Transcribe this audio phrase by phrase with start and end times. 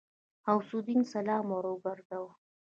[0.45, 2.31] غوث الدين سلام وګرځاوه.